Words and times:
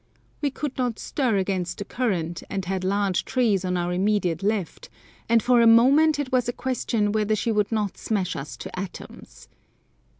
We 0.41 0.49
could 0.49 0.75
not 0.79 0.97
stir 0.97 1.37
against 1.37 1.77
the 1.77 1.85
current, 1.85 2.41
and 2.49 2.65
had 2.65 2.83
large 2.83 3.23
trees 3.23 3.63
on 3.63 3.77
our 3.77 3.93
immediate 3.93 4.41
left, 4.41 4.89
and 5.29 5.43
for 5.43 5.61
a 5.61 5.67
moment 5.67 6.17
it 6.17 6.31
was 6.31 6.49
a 6.49 6.53
question 6.53 7.11
whether 7.11 7.35
she 7.35 7.51
would 7.51 7.71
not 7.71 7.99
smash 7.99 8.35
us 8.35 8.57
to 8.57 8.79
atoms. 8.79 9.47